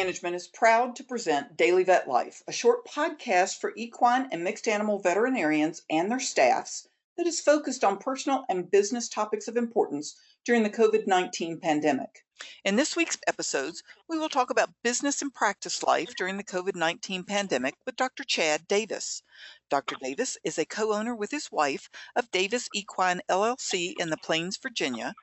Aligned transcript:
Management 0.00 0.34
is 0.34 0.48
proud 0.48 0.96
to 0.96 1.04
present 1.04 1.58
Daily 1.58 1.84
Vet 1.84 2.08
Life, 2.08 2.42
a 2.48 2.52
short 2.52 2.86
podcast 2.86 3.60
for 3.60 3.74
equine 3.76 4.30
and 4.32 4.42
mixed 4.42 4.66
animal 4.66 4.98
veterinarians 4.98 5.82
and 5.90 6.10
their 6.10 6.18
staffs 6.18 6.88
that 7.18 7.26
is 7.26 7.42
focused 7.42 7.84
on 7.84 7.98
personal 7.98 8.46
and 8.48 8.70
business 8.70 9.10
topics 9.10 9.46
of 9.46 9.58
importance 9.58 10.16
during 10.42 10.62
the 10.62 10.70
COVID 10.70 11.06
19 11.06 11.60
pandemic. 11.60 12.24
In 12.64 12.76
this 12.76 12.96
week's 12.96 13.18
episodes, 13.26 13.82
we 14.08 14.18
will 14.18 14.30
talk 14.30 14.48
about 14.48 14.72
business 14.82 15.20
and 15.20 15.34
practice 15.34 15.82
life 15.82 16.14
during 16.16 16.38
the 16.38 16.44
COVID 16.44 16.74
19 16.74 17.24
pandemic 17.24 17.74
with 17.84 17.96
Dr. 17.96 18.24
Chad 18.24 18.66
Davis. 18.66 19.22
Dr. 19.68 19.96
Davis 20.00 20.38
is 20.42 20.58
a 20.58 20.64
co 20.64 20.94
owner 20.94 21.14
with 21.14 21.30
his 21.30 21.52
wife 21.52 21.90
of 22.16 22.30
Davis 22.30 22.70
Equine 22.74 23.20
LLC 23.28 23.92
in 23.98 24.08
the 24.08 24.16
Plains, 24.16 24.56
Virginia, 24.56 25.14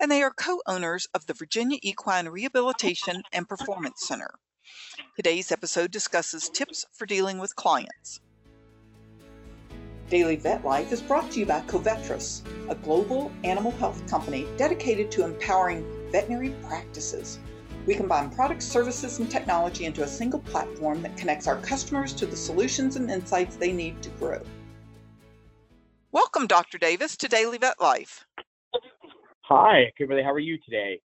and 0.00 0.10
they 0.10 0.22
are 0.22 0.32
co 0.32 0.60
owners 0.66 1.06
of 1.14 1.26
the 1.26 1.34
Virginia 1.34 1.78
Equine 1.82 2.28
Rehabilitation 2.28 3.22
and 3.32 3.48
Performance 3.48 4.06
Center. 4.06 4.30
Today's 5.16 5.52
episode 5.52 5.90
discusses 5.90 6.48
tips 6.48 6.84
for 6.92 7.06
dealing 7.06 7.38
with 7.38 7.56
clients. 7.56 8.20
Daily 10.08 10.36
Vet 10.36 10.64
Life 10.64 10.92
is 10.92 11.00
brought 11.00 11.30
to 11.30 11.40
you 11.40 11.46
by 11.46 11.60
Covetrus, 11.62 12.42
a 12.68 12.74
global 12.74 13.32
animal 13.44 13.72
health 13.72 14.06
company 14.06 14.46
dedicated 14.56 15.10
to 15.12 15.24
empowering 15.24 15.84
veterinary 16.12 16.50
practices. 16.62 17.38
We 17.86 17.94
combine 17.94 18.30
products, 18.30 18.66
services, 18.66 19.18
and 19.18 19.30
technology 19.30 19.86
into 19.86 20.02
a 20.02 20.06
single 20.06 20.40
platform 20.40 21.02
that 21.02 21.16
connects 21.16 21.46
our 21.46 21.56
customers 21.56 22.12
to 22.12 22.26
the 22.26 22.36
solutions 22.36 22.96
and 22.96 23.10
insights 23.10 23.56
they 23.56 23.72
need 23.72 24.02
to 24.02 24.10
grow. 24.10 24.40
Welcome, 26.12 26.46
Dr. 26.46 26.76
Davis, 26.76 27.16
to 27.16 27.26
Daily 27.26 27.56
Vet 27.56 27.80
Life. 27.80 28.26
Hi, 29.46 29.92
Kimberly. 29.98 30.22
How 30.22 30.32
are 30.32 30.38
you 30.38 30.56
today? 30.58 31.00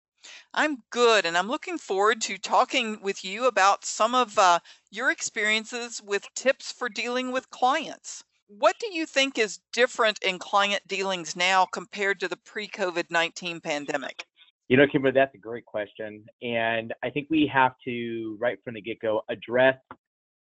I'm 0.53 0.83
good, 0.91 1.25
and 1.25 1.39
I'm 1.39 1.49
looking 1.49 1.79
forward 1.79 2.21
to 2.23 2.37
talking 2.37 3.01
with 3.01 3.25
you 3.25 3.47
about 3.47 3.85
some 3.87 4.15
of 4.15 4.39
uh, 4.39 4.59
your 4.91 5.11
experiences 5.11 6.03
with 6.03 6.27
tips 6.35 6.71
for 6.71 6.91
dealing 6.91 7.33
with 7.33 7.49
clients. 7.49 8.25
What 8.49 8.77
do 8.79 8.93
you 8.93 9.07
think 9.07 9.39
is 9.39 9.61
different 9.73 10.23
in 10.23 10.39
client 10.39 10.83
dealings 10.87 11.35
now 11.35 11.65
compared 11.65 12.21
to 12.21 12.29
the 12.29 12.37
pre 12.37 12.69
COVID 12.69 13.11
19 13.11 13.61
pandemic? 13.61 14.27
You 14.69 14.77
know, 14.77 14.87
Kimberly, 14.87 15.15
that's 15.15 15.35
a 15.35 15.39
great 15.39 15.65
question. 15.65 16.25
And 16.43 16.93
I 17.03 17.09
think 17.09 17.29
we 17.31 17.51
have 17.53 17.73
to, 17.85 18.37
right 18.39 18.59
from 18.63 18.75
the 18.75 18.83
get 18.83 19.01
go, 19.01 19.23
address 19.31 19.79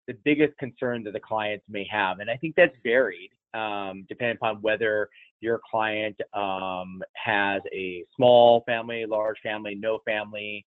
the 0.08 0.14
biggest 0.24 0.58
concern 0.58 1.04
that 1.04 1.12
the 1.12 1.20
clients 1.20 1.64
may 1.68 1.86
have. 1.90 2.18
And 2.18 2.28
I 2.28 2.36
think 2.36 2.56
that's 2.56 2.74
varied 2.82 3.30
um, 3.54 4.06
depending 4.08 4.36
upon 4.36 4.56
whether 4.62 5.08
your 5.40 5.60
client 5.70 6.16
um, 6.34 7.02
has 7.14 7.62
a 7.72 8.04
small 8.16 8.62
family, 8.66 9.06
large 9.06 9.38
family, 9.42 9.74
no 9.74 10.00
family. 10.04 10.64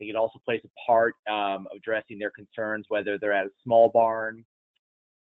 Can 0.00 0.14
also 0.14 0.38
plays 0.44 0.60
a 0.62 0.68
part 0.86 1.14
um, 1.26 1.66
addressing 1.74 2.18
their 2.18 2.30
concerns, 2.30 2.84
whether 2.88 3.16
they're 3.18 3.32
at 3.32 3.46
a 3.46 3.50
small 3.64 3.88
barn 3.88 4.44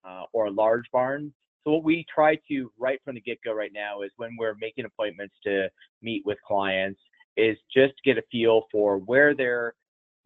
uh, 0.04 0.24
or 0.34 0.48
a 0.48 0.52
large 0.52 0.86
barn. 0.92 1.32
So 1.64 1.72
what 1.72 1.84
we 1.84 2.06
try 2.14 2.40
to 2.48 2.72
right 2.78 3.00
from 3.04 3.16
the 3.16 3.22
get-go 3.22 3.54
right 3.54 3.72
now 3.74 4.02
is 4.02 4.12
when 4.18 4.36
we're 4.40 4.56
making 4.60 4.86
appointments 4.86 5.36
to 5.46 5.70
meet 6.02 6.24
with 6.26 6.38
clients 6.48 7.00
is 7.38 7.58
just 7.76 7.94
get 8.04 8.18
a 8.18 8.24
feel 8.32 8.64
for 8.72 8.98
where 8.98 9.36
their 9.36 9.74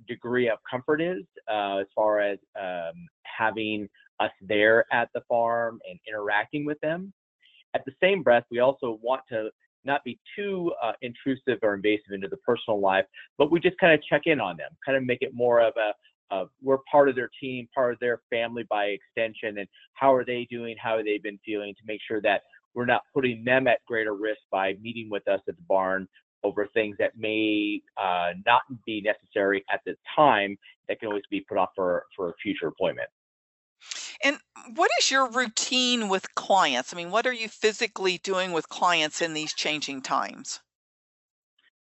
degree 0.08 0.50
of 0.50 0.59
comfort 0.70 1.02
is 1.02 1.23
uh, 1.52 1.78
as 1.78 1.88
far 1.95 2.20
as 2.20 2.40
um, 2.59 3.08
having 3.23 3.90
us 4.20 4.31
there 4.42 4.86
at 4.92 5.09
the 5.14 5.22
farm 5.28 5.80
and 5.89 6.00
interacting 6.08 6.66
with 6.66 6.80
them. 6.81 7.14
At 7.73 7.86
the 7.86 7.94
same 8.02 8.23
breath, 8.23 8.45
we 8.50 8.59
also 8.59 9.00
want 9.02 9.22
to 9.30 9.50
not 9.86 10.03
be 10.03 10.20
too 10.36 10.72
uh, 10.84 10.94
intrusive 11.02 11.59
or 11.62 11.75
invasive 11.75 12.12
into 12.12 12.28
the 12.28 12.38
personal 12.38 12.80
life, 12.80 13.06
but 13.38 13.52
we 13.52 13.59
just 13.59 13.78
kind 13.78 13.94
of 13.94 14.03
check 14.03 14.23
in 14.25 14.40
on 14.40 14.58
them, 14.58 14.72
kind 14.86 14.97
of 14.97 15.03
make 15.03 15.22
it 15.22 15.34
more 15.34 15.62
of 15.62 15.73
a, 15.78 15.94
uh, 16.34 16.45
we're 16.62 16.78
part 16.92 17.09
of 17.09 17.16
their 17.16 17.30
team, 17.40 17.67
part 17.74 17.94
of 17.94 18.00
their 18.00 18.22
family 18.30 18.63
by 18.69 18.85
extension, 18.85 19.59
and 19.59 19.68
how 19.94 20.13
are 20.13 20.25
they 20.25 20.47
doing? 20.50 20.75
How 20.81 20.97
have 20.97 21.06
they 21.06 21.18
been 21.18 21.40
feeling 21.46 21.74
to 21.75 21.81
make 21.86 22.01
sure 22.07 22.22
that 22.22 22.41
we're 22.74 22.86
not 22.86 23.01
putting 23.13 23.44
them 23.44 23.68
at 23.68 23.84
greater 23.88 24.13
risk 24.13 24.41
by 24.51 24.75
meeting 24.81 25.09
with 25.09 25.28
us 25.28 25.40
at 25.47 25.56
the 25.56 25.63
barn 25.68 26.07
over 26.44 26.68
things 26.74 26.96
that 27.00 27.18
may 27.18 27.81
uh, 27.97 28.31
not 28.46 28.62
be 28.86 29.01
necessary 29.01 29.63
at 29.72 29.81
the 29.86 29.96
time 30.16 30.57
that 30.88 31.00
can 31.00 31.09
always 31.09 31.24
be 31.30 31.41
put 31.41 31.57
off 31.57 31.69
for, 31.75 32.06
for 32.16 32.30
a 32.30 32.34
future 32.41 32.68
appointment. 32.68 33.09
And 34.24 34.38
what 34.75 34.91
is 35.00 35.09
your 35.09 35.30
routine 35.30 36.09
with 36.09 36.35
clients? 36.35 36.94
I 36.94 36.97
mean, 36.97 37.12
what 37.12 37.25
are 37.25 37.34
you 37.34 37.47
physically 37.47 38.18
doing 38.18 38.52
with 38.52 38.69
clients 38.69 39.22
in 39.22 39.34
these 39.34 39.53
changing 39.53 40.02
times? 40.02 40.59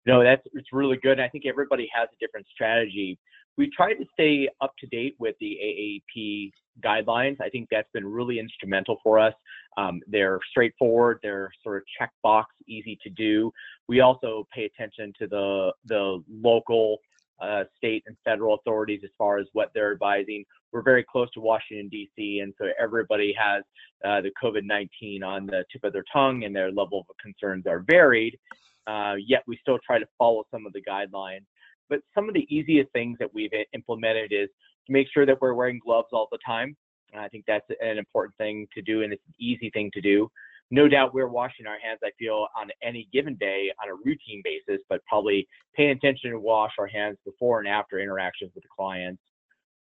No, 0.05 0.23
that's 0.23 0.41
it's 0.53 0.69
really 0.71 0.97
good. 0.97 1.19
I 1.19 1.27
think 1.29 1.45
everybody 1.45 1.89
has 1.93 2.07
a 2.11 2.25
different 2.25 2.47
strategy. 2.53 3.19
We 3.57 3.69
try 3.75 3.93
to 3.93 4.05
stay 4.13 4.47
up 4.61 4.73
to 4.79 4.87
date 4.87 5.15
with 5.19 5.35
the 5.39 5.57
AAEP 5.61 6.51
guidelines. 6.83 7.41
I 7.41 7.49
think 7.49 7.67
that's 7.71 7.89
been 7.93 8.05
really 8.05 8.39
instrumental 8.39 8.97
for 9.03 9.19
us. 9.19 9.33
Um, 9.77 10.01
they're 10.07 10.39
straightforward. 10.49 11.19
They're 11.21 11.51
sort 11.63 11.77
of 11.77 11.83
checkbox, 11.99 12.45
easy 12.67 12.97
to 13.03 13.09
do. 13.09 13.51
We 13.87 13.99
also 14.01 14.47
pay 14.53 14.65
attention 14.65 15.13
to 15.19 15.27
the 15.27 15.71
the 15.85 16.23
local 16.29 16.97
uh, 17.39 17.63
state 17.77 18.03
and 18.07 18.15
federal 18.23 18.55
authorities 18.55 19.01
as 19.03 19.09
far 19.17 19.37
as 19.37 19.47
what 19.53 19.71
they're 19.73 19.91
advising. 19.91 20.43
We're 20.71 20.81
very 20.81 21.03
close 21.03 21.29
to 21.31 21.39
Washington, 21.39 21.87
D.C., 21.89 22.39
and 22.39 22.53
so 22.57 22.67
everybody 22.79 23.33
has 23.39 23.63
uh, 24.05 24.21
the 24.21 24.31
COVID 24.41 24.63
19 24.63 25.23
on 25.23 25.45
the 25.45 25.63
tip 25.71 25.83
of 25.83 25.93
their 25.93 26.03
tongue, 26.11 26.43
and 26.43 26.55
their 26.55 26.71
level 26.71 27.05
of 27.09 27.15
concerns 27.21 27.65
are 27.67 27.83
varied. 27.87 28.37
Uh, 28.85 29.15
yet 29.25 29.43
we 29.47 29.57
still 29.61 29.79
try 29.85 29.99
to 29.99 30.05
follow 30.17 30.43
some 30.51 30.65
of 30.65 30.73
the 30.73 30.81
guidelines. 30.81 31.45
But 31.89 31.99
some 32.13 32.27
of 32.27 32.33
the 32.33 32.45
easiest 32.53 32.91
things 32.91 33.17
that 33.19 33.33
we've 33.33 33.51
implemented 33.73 34.33
is 34.33 34.49
to 34.87 34.93
make 34.93 35.07
sure 35.13 35.25
that 35.25 35.41
we're 35.41 35.53
wearing 35.53 35.79
gloves 35.83 36.09
all 36.11 36.27
the 36.31 36.39
time. 36.45 36.75
I 37.17 37.29
think 37.29 37.45
that's 37.47 37.65
an 37.81 37.97
important 37.97 38.35
thing 38.37 38.67
to 38.73 38.81
do, 38.81 39.03
and 39.03 39.13
it's 39.13 39.23
an 39.27 39.33
easy 39.39 39.69
thing 39.69 39.89
to 39.93 40.01
do 40.01 40.29
no 40.69 40.87
doubt 40.87 41.13
we're 41.13 41.29
washing 41.29 41.65
our 41.65 41.79
hands, 41.79 41.99
I 42.03 42.11
feel, 42.19 42.47
on 42.59 42.69
any 42.83 43.07
given 43.13 43.35
day 43.35 43.71
on 43.81 43.89
a 43.89 43.95
routine 43.95 44.41
basis, 44.43 44.81
but 44.89 45.03
probably 45.05 45.47
paying 45.75 45.91
attention 45.91 46.31
to 46.31 46.39
wash 46.39 46.73
our 46.77 46.87
hands 46.87 47.17
before 47.25 47.59
and 47.59 47.67
after 47.67 47.99
interactions 47.99 48.51
with 48.53 48.63
the 48.63 48.69
clients. 48.75 49.21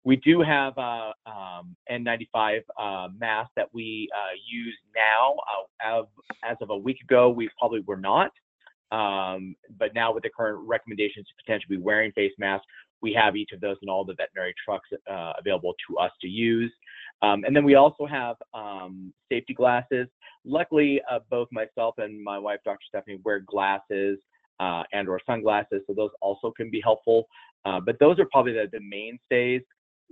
We 0.04 0.16
do 0.16 0.40
have 0.40 0.74
a 0.78 1.12
um, 1.26 1.74
N95 1.90 2.60
uh, 2.78 3.08
mask 3.18 3.50
that 3.56 3.68
we 3.72 4.08
uh, 4.14 4.34
use 4.48 4.76
now. 4.94 5.34
Uh, 5.84 6.02
as 6.44 6.56
of 6.60 6.70
a 6.70 6.76
week 6.76 6.98
ago, 7.02 7.30
we 7.30 7.48
probably 7.58 7.80
were 7.80 7.96
not. 7.96 8.30
Um, 8.92 9.56
but 9.78 9.94
now 9.94 10.14
with 10.14 10.22
the 10.22 10.30
current 10.30 10.60
recommendations 10.64 11.26
to 11.26 11.32
potentially 11.44 11.78
be 11.78 11.82
wearing 11.82 12.12
face 12.12 12.32
masks, 12.38 12.66
we 13.02 13.12
have 13.14 13.36
each 13.36 13.50
of 13.52 13.60
those 13.60 13.76
in 13.82 13.88
all 13.88 14.04
the 14.04 14.14
veterinary 14.14 14.54
trucks 14.64 14.88
uh, 15.10 15.32
available 15.38 15.74
to 15.88 15.98
us 15.98 16.12
to 16.20 16.28
use. 16.28 16.72
Um, 17.22 17.44
and 17.44 17.56
then 17.56 17.64
we 17.64 17.74
also 17.74 18.06
have 18.06 18.36
um, 18.54 19.12
safety 19.30 19.54
glasses. 19.54 20.06
Luckily, 20.44 21.00
uh, 21.10 21.20
both 21.30 21.48
myself 21.50 21.94
and 21.98 22.22
my 22.22 22.38
wife, 22.38 22.60
Dr. 22.64 22.78
Stephanie, 22.88 23.18
wear 23.24 23.40
glasses 23.40 24.18
uh, 24.60 24.82
and 24.92 25.08
or 25.08 25.20
sunglasses, 25.26 25.82
so 25.86 25.94
those 25.94 26.10
also 26.20 26.52
can 26.56 26.70
be 26.70 26.80
helpful. 26.82 27.26
Uh, 27.64 27.80
but 27.80 27.98
those 27.98 28.18
are 28.18 28.26
probably 28.30 28.52
the, 28.52 28.68
the 28.72 28.80
mainstays. 28.80 29.62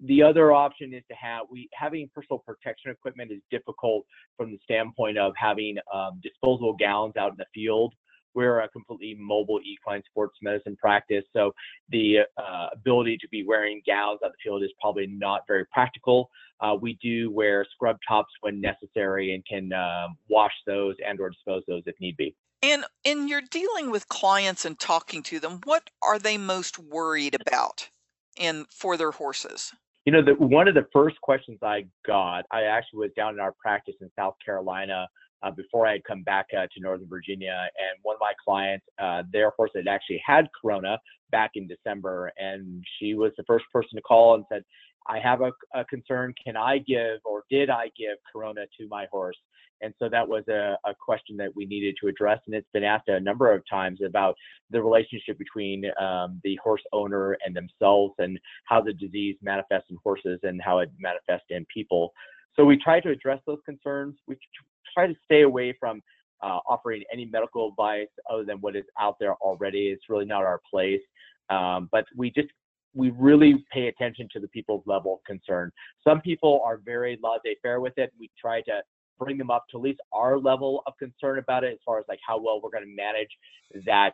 The 0.07 0.23
other 0.23 0.53
option 0.53 0.93
is 0.93 1.05
to 1.09 1.15
have 1.15 1.47
we 1.51 1.69
having 1.73 2.11
personal 2.13 2.43
protection 2.45 2.91
equipment 2.91 3.31
is 3.31 3.41
difficult 3.51 4.05
from 4.37 4.51
the 4.51 4.59
standpoint 4.65 5.19
of 5.19 5.33
having 5.37 5.77
um, 5.93 6.21
disposable 6.21 6.75
gowns 6.75 7.17
out 7.17 7.31
in 7.31 7.37
the 7.37 7.47
field 7.55 7.95
we're 8.34 8.61
a 8.61 8.69
completely 8.69 9.17
mobile 9.19 9.61
equine 9.65 10.03
sports 10.09 10.37
medicine 10.43 10.77
practice, 10.77 11.25
so 11.33 11.53
the 11.91 12.19
uh, 12.37 12.67
ability 12.72 13.19
to 13.19 13.28
be 13.28 13.45
wearing 13.45 13.83
gowns 13.87 14.21
on 14.22 14.31
the 14.31 14.37
field 14.43 14.62
is 14.62 14.71
probably 14.81 15.06
not 15.06 15.43
very 15.47 15.65
practical. 15.67 16.31
Uh, 16.61 16.75
we 16.81 16.99
do 17.03 17.31
wear 17.31 17.67
scrub 17.73 17.97
tops 18.06 18.33
when 18.41 18.61
necessary 18.61 19.34
and 19.34 19.44
can 19.47 19.73
um, 19.73 20.17
wash 20.28 20.53
those 20.67 20.94
and 21.06 21.21
or 21.21 21.31
dispose 21.31 21.62
those 21.67 21.83
if 21.87 21.94
need 22.00 22.17
be. 22.17 22.34
And 22.62 22.84
in 23.05 23.28
your 23.28 23.43
dealing 23.43 23.91
with 23.91 24.09
clients 24.09 24.64
and 24.64 24.79
talking 24.79 25.23
to 25.25 25.38
them, 25.38 25.61
what 25.64 25.91
are 26.03 26.19
they 26.19 26.38
most 26.38 26.79
worried 26.79 27.37
about 27.38 27.91
in 28.38 28.64
for 28.70 28.97
their 28.97 29.11
horses? 29.11 29.73
You 30.06 30.12
know, 30.12 30.23
the, 30.23 30.35
one 30.35 30.69
of 30.69 30.75
the 30.75 30.87
first 30.93 31.20
questions 31.20 31.59
I 31.62 31.87
got, 32.06 32.44
I 32.50 32.62
actually 32.62 33.00
was 33.00 33.11
down 33.17 33.35
in 33.35 33.41
our 33.41 33.53
practice 33.53 33.94
in 34.00 34.11
South 34.17 34.37
Carolina 34.44 35.09
uh, 35.43 35.51
before 35.51 35.87
I 35.87 35.93
had 35.93 36.05
come 36.05 36.23
back 36.23 36.47
uh, 36.57 36.67
to 36.73 36.81
Northern 36.81 37.09
Virginia. 37.09 37.69
And 37.79 37.99
one 38.03 38.15
of 38.15 38.21
my 38.21 38.33
clients, 38.45 38.87
uh, 38.99 39.23
their 39.33 39.51
horse 39.51 39.71
had 39.75 39.89
actually 39.89 40.23
had 40.25 40.49
corona 40.61 40.99
back 41.31 41.53
in 41.55 41.67
December, 41.67 42.33
and 42.39 42.85
she 42.99 43.15
was 43.15 43.33
the 43.37 43.45
first 43.45 43.65
person 43.73 43.97
to 43.97 44.03
call 44.03 44.35
and 44.35 44.45
said, 44.51 44.65
I 45.07 45.19
have 45.19 45.43
a, 45.43 45.53
a 45.75 45.85
concern. 45.85 46.35
Can 46.43 46.57
I 46.57 46.79
give 46.79 47.21
or 47.25 47.45
did 47.51 47.69
I 47.71 47.91
give 47.97 48.17
corona 48.33 48.63
to 48.79 48.89
my 48.89 49.07
horse? 49.11 49.37
And 49.83 49.93
so 49.99 50.09
that 50.09 50.27
was 50.27 50.45
a, 50.49 50.79
a, 50.87 50.95
question 50.95 51.37
that 51.37 51.55
we 51.55 51.67
needed 51.67 51.97
to 52.01 52.09
address. 52.09 52.41
And 52.47 52.55
it's 52.55 52.69
been 52.73 52.85
asked 52.85 53.09
a 53.09 53.21
number 53.21 53.53
of 53.53 53.63
times 53.69 54.01
about 54.07 54.35
the 54.71 54.83
relationship 54.83 55.37
between 55.37 55.85
um, 56.01 56.41
the 56.43 56.59
horse 56.63 56.81
owner 56.93 57.37
and 57.45 57.55
themselves 57.55 58.15
and 58.19 58.39
how 58.65 58.81
the 58.81 58.95
disease 58.95 59.37
manifests 59.43 59.91
in 59.91 59.99
horses 60.03 60.41
and 60.43 60.63
how 60.63 60.79
it 60.79 60.91
manifests 60.99 61.47
in 61.51 61.67
people. 61.73 62.13
So 62.57 62.65
we 62.65 62.79
try 62.79 63.01
to 63.01 63.11
address 63.11 63.41
those 63.47 63.59
concerns. 63.67 64.15
We 64.27 64.37
try 64.94 65.06
to 65.06 65.14
stay 65.25 65.43
away 65.43 65.76
from 65.79 66.00
uh, 66.43 66.58
offering 66.69 67.02
any 67.12 67.25
medical 67.25 67.69
advice 67.69 68.08
other 68.31 68.44
than 68.44 68.58
what 68.58 68.76
is 68.76 68.85
out 69.00 69.17
there 69.19 69.35
already. 69.37 69.88
It's 69.88 70.05
really 70.08 70.26
not 70.26 70.43
our 70.43 70.61
place. 70.70 71.00
Um, 71.50 71.88
but 71.93 72.05
we 72.17 72.31
just 72.31 72.49
we 72.94 73.11
really 73.11 73.64
pay 73.73 73.88
attention 73.88 74.29
to 74.32 74.41
the 74.41 74.49
people's 74.49 74.85
level 74.87 75.14
of 75.14 75.25
concern. 75.25 75.70
Some 76.06 76.20
people 76.20 76.62
are 76.64 76.81
very 76.85 77.19
laissez-faire 77.23 77.81
with 77.81 77.94
it. 77.96 78.12
We 78.19 78.31
try 78.41 78.61
to 78.62 78.82
bring 79.19 79.38
them 79.38 79.50
up 79.50 79.64
to 79.70 79.78
at 79.78 79.82
least 79.82 80.00
our 80.12 80.38
level 80.38 80.82
of 80.87 80.94
concern 80.99 81.38
about 81.38 81.64
it 81.64 81.72
as 81.72 81.78
far 81.84 81.99
as 81.99 82.05
like 82.08 82.20
how 82.26 82.40
well 82.40 82.61
we're 82.62 82.70
going 82.70 82.84
to 82.84 82.94
manage 82.94 83.28
that 83.87 84.12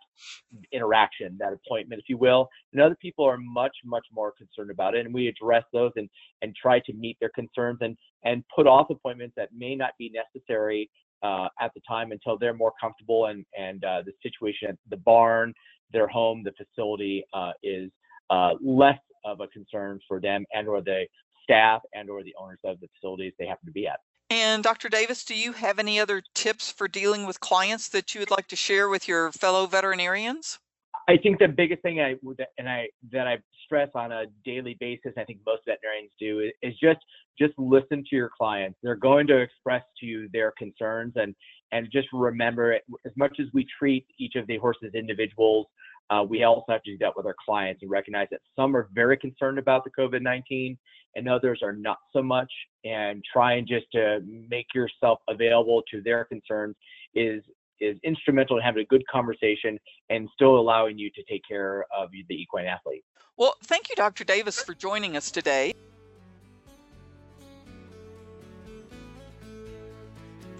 interaction, 0.72 1.36
that 1.38 1.52
appointment, 1.52 2.00
if 2.00 2.08
you 2.08 2.16
will. 2.16 2.48
And 2.72 2.80
other 2.80 2.96
people 3.00 3.24
are 3.24 3.38
much, 3.38 3.76
much 3.84 4.06
more 4.12 4.32
concerned 4.36 4.70
about 4.70 4.94
it. 4.94 5.04
And 5.04 5.14
we 5.14 5.28
address 5.28 5.64
those 5.72 5.92
and, 5.96 6.08
and 6.42 6.54
try 6.54 6.80
to 6.80 6.92
meet 6.92 7.16
their 7.20 7.30
concerns 7.34 7.78
and, 7.80 7.96
and 8.24 8.44
put 8.54 8.66
off 8.66 8.90
appointments 8.90 9.34
that 9.36 9.50
may 9.56 9.74
not 9.74 9.92
be 9.98 10.10
necessary 10.10 10.90
uh, 11.22 11.48
at 11.60 11.70
the 11.74 11.80
time 11.86 12.12
until 12.12 12.38
they're 12.38 12.54
more 12.54 12.72
comfortable 12.80 13.26
and, 13.26 13.44
and 13.58 13.84
uh, 13.84 14.02
the 14.04 14.12
situation 14.22 14.68
at 14.70 14.76
the 14.88 14.96
barn, 14.96 15.52
their 15.92 16.08
home, 16.08 16.42
the 16.42 16.52
facility 16.52 17.24
uh, 17.34 17.52
is 17.62 17.90
uh, 18.30 18.50
less 18.62 18.98
of 19.24 19.40
a 19.40 19.48
concern 19.48 20.00
for 20.08 20.20
them 20.20 20.44
and 20.54 20.66
or 20.66 20.80
the 20.80 21.04
staff 21.42 21.82
and 21.94 22.08
or 22.08 22.22
the 22.22 22.34
owners 22.40 22.58
of 22.64 22.80
the 22.80 22.88
facilities 22.94 23.32
they 23.38 23.46
happen 23.46 23.66
to 23.66 23.72
be 23.72 23.86
at. 23.86 24.00
And 24.30 24.62
Dr. 24.62 24.88
Davis, 24.88 25.24
do 25.24 25.34
you 25.34 25.52
have 25.52 25.80
any 25.80 25.98
other 25.98 26.22
tips 26.34 26.70
for 26.70 26.86
dealing 26.86 27.26
with 27.26 27.40
clients 27.40 27.88
that 27.88 28.14
you 28.14 28.20
would 28.20 28.30
like 28.30 28.46
to 28.48 28.56
share 28.56 28.88
with 28.88 29.08
your 29.08 29.32
fellow 29.32 29.66
veterinarians? 29.66 30.60
I 31.08 31.16
think 31.16 31.40
the 31.40 31.48
biggest 31.48 31.82
thing 31.82 32.00
I 32.00 32.14
would 32.22 32.40
and 32.56 32.68
I 32.68 32.86
that 33.10 33.26
I 33.26 33.38
stress 33.64 33.88
on 33.96 34.12
a 34.12 34.26
daily 34.44 34.76
basis, 34.78 35.12
I 35.18 35.24
think 35.24 35.40
most 35.44 35.62
veterinarians 35.66 36.12
do, 36.20 36.48
is 36.62 36.74
just 36.80 37.00
just 37.36 37.52
listen 37.58 38.04
to 38.08 38.16
your 38.16 38.30
clients. 38.36 38.78
They're 38.82 38.94
going 38.94 39.26
to 39.28 39.38
express 39.38 39.82
to 39.98 40.06
you 40.06 40.28
their 40.32 40.52
concerns, 40.56 41.14
and 41.16 41.34
and 41.72 41.88
just 41.92 42.06
remember, 42.12 42.72
it, 42.72 42.82
as 43.04 43.12
much 43.16 43.38
as 43.40 43.46
we 43.52 43.66
treat 43.76 44.06
each 44.20 44.36
of 44.36 44.46
the 44.46 44.58
horses 44.58 44.92
individuals, 44.94 45.66
uh, 46.10 46.24
we 46.28 46.42
also 46.42 46.64
have 46.68 46.82
to 46.82 46.92
do 46.92 46.98
that 46.98 47.16
with 47.16 47.26
our 47.26 47.36
clients 47.44 47.82
and 47.82 47.90
recognize 47.90 48.26
that 48.30 48.40
some 48.56 48.76
are 48.76 48.88
very 48.92 49.16
concerned 49.16 49.58
about 49.58 49.84
the 49.84 49.90
COVID-19 49.90 50.76
and 51.16 51.28
others 51.28 51.60
are 51.62 51.72
not 51.72 51.98
so 52.12 52.22
much. 52.22 52.52
And 52.84 53.22
trying 53.32 53.66
just 53.66 53.86
to 53.92 54.20
make 54.48 54.66
yourself 54.74 55.20
available 55.28 55.82
to 55.90 56.02
their 56.02 56.24
concerns 56.24 56.76
is 57.14 57.42
is 57.80 57.96
instrumental 58.04 58.58
in 58.58 58.62
having 58.62 58.82
a 58.82 58.86
good 58.86 59.02
conversation 59.10 59.78
and 60.10 60.28
still 60.34 60.58
allowing 60.58 60.98
you 60.98 61.10
to 61.14 61.22
take 61.22 61.40
care 61.48 61.86
of 61.96 62.10
the 62.10 62.34
equine 62.34 62.66
athlete. 62.66 63.02
Well, 63.38 63.54
thank 63.64 63.88
you, 63.88 63.96
Dr. 63.96 64.22
Davis, 64.22 64.62
for 64.62 64.74
joining 64.74 65.16
us 65.16 65.30
today. 65.30 65.72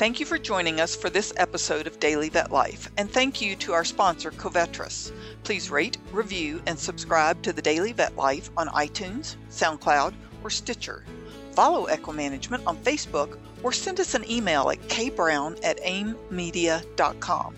Thank 0.01 0.19
you 0.19 0.25
for 0.25 0.39
joining 0.39 0.81
us 0.81 0.97
for 0.97 1.11
this 1.11 1.31
episode 1.37 1.87
of 1.87 2.01
Daily 2.01 2.31
Vet 2.31 2.51
Life, 2.51 2.89
and 2.97 3.11
thank 3.11 3.43
you 3.43 3.55
to 3.57 3.75
our 3.75 3.85
sponsor, 3.85 4.31
Covetrus. 4.31 5.13
Please 5.45 5.71
rate, 5.71 5.99
review, 6.11 6.63
and 6.65 6.79
subscribe 6.79 7.43
to 7.43 7.53
the 7.53 7.61
Daily 7.61 7.93
Vet 7.93 8.17
Life 8.17 8.49
on 8.57 8.69
iTunes, 8.69 9.37
SoundCloud, 9.51 10.15
or 10.43 10.49
Stitcher. 10.49 11.05
Follow 11.53 11.87
Equimanagement 11.87 12.67
on 12.67 12.79
Facebook 12.79 13.37
or 13.63 13.73
send 13.73 14.01
us 14.01 14.15
an 14.15 14.25
email 14.31 14.71
at 14.71 14.81
kbrown 14.89 15.63
at 15.63 15.79
aimmedia.com. 15.83 17.55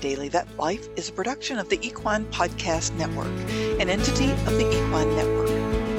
Daily 0.00 0.28
Vet 0.28 0.56
Life 0.56 0.86
is 0.94 1.08
a 1.08 1.12
production 1.12 1.58
of 1.58 1.68
the 1.68 1.84
Equine 1.84 2.26
Podcast 2.26 2.94
Network, 2.94 3.26
an 3.80 3.90
entity 3.90 4.30
of 4.30 4.52
the 4.52 4.70
Equine 4.70 5.16
Network. 5.16 5.95